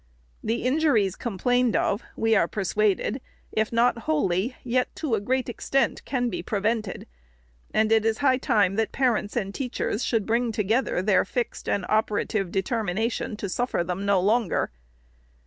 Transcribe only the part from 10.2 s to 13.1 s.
bring together their fixed and operative determi